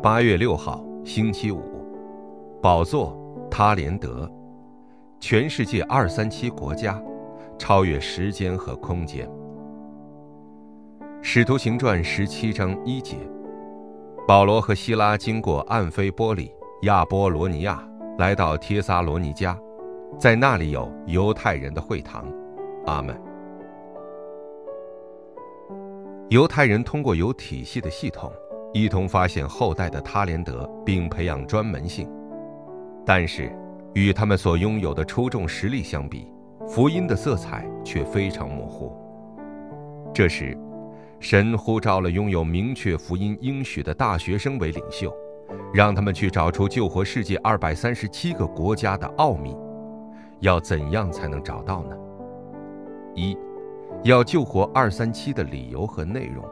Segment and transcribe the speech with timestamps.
[0.00, 1.60] 八月六号，星期五，
[2.60, 3.16] 宝座
[3.50, 4.28] 他连德，
[5.20, 7.00] 全世界二三七国家，
[7.58, 9.28] 超越时间和空间。
[11.20, 13.16] 使徒行传十七章一节，
[14.26, 16.52] 保罗和希拉经过暗菲波里、
[16.82, 17.86] 亚波罗尼亚，
[18.18, 19.56] 来到帖撒罗尼迦，
[20.18, 22.24] 在那里有犹太人的会堂。
[22.86, 23.14] 阿门。
[26.30, 28.32] 犹太人通过有体系的系统。
[28.72, 32.08] 一同发现后代的他连德，并培养专门性，
[33.04, 33.54] 但是
[33.92, 36.32] 与他们所拥有的出众实力相比，
[36.66, 38.96] 福音的色彩却非常模糊。
[40.14, 40.56] 这时，
[41.20, 45.14] 神呼召了拥有明确福音应许的大学生为领袖，
[45.74, 49.54] 让他们去找出救活世界二百三十七个国家的奥秘。
[50.40, 51.96] 要怎样才能找到呢？
[53.14, 53.36] 一，
[54.02, 56.42] 要救活二三七的理由和内容。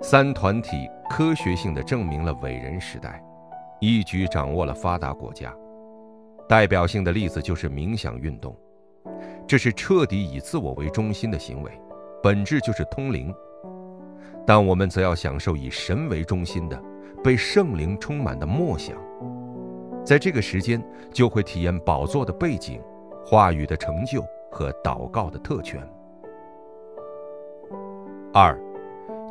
[0.00, 3.22] 三团体科学性的证明了伟人时代，
[3.80, 5.52] 一举掌握了发达国家。
[6.48, 8.56] 代表性的例子就是冥想运动，
[9.46, 11.72] 这是彻底以自我为中心的行为，
[12.22, 13.34] 本质就是通灵。
[14.46, 16.82] 但我们则要享受以神为中心的、
[17.22, 18.96] 被圣灵充满的默想，
[20.04, 22.80] 在这个时间就会体验宝座的背景、
[23.26, 25.86] 话语的成就和祷告的特权。
[28.32, 28.56] 二。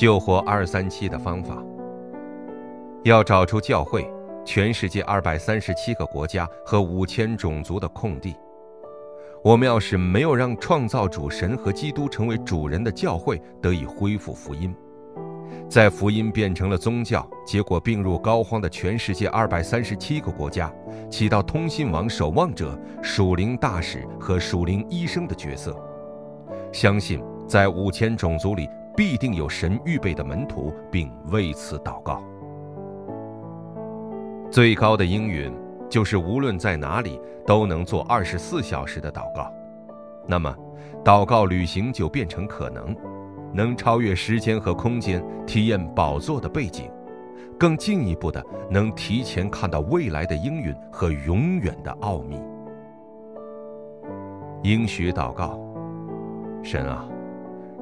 [0.00, 1.62] 救活二三七的方法，
[3.04, 4.10] 要找出教会、
[4.46, 8.34] 全世界二百三十七个国家和五千种族的空地。
[9.44, 14.74] 我们要使没有让创造主神和基督成为主人的教会得以恢复福音，
[15.68, 20.72] 在福音变成了宗教，结果并入膏肓的全世界二百三十七个国家，
[21.10, 25.76] 起到通信网守望者、属灵大使和属灵医生的角色。
[26.72, 28.66] 相信在五千种族里。
[28.96, 32.22] 必定有神预备的门徒，并为此祷告。
[34.50, 35.52] 最高的应允
[35.88, 39.52] 就是无论在哪里都能做二十四小时的祷告。
[40.26, 40.54] 那么，
[41.04, 42.94] 祷告旅行就变成可能，
[43.52, 46.90] 能超越时间和空间，体验宝座的背景，
[47.58, 52.40] 更进一步的能提前看到未来的应允和永远的奥秘。
[54.62, 55.58] 应许祷告，
[56.62, 57.08] 神啊。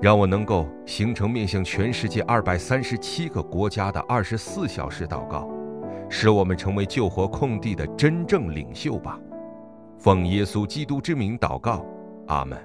[0.00, 5.50] 让我能够形成面向全世界二百三十七个国家的二十四小时祷告，
[6.08, 9.18] 使我们成为救活空地的真正领袖吧。
[9.98, 11.84] 奉耶稣基督之名祷告，
[12.28, 12.56] 阿门。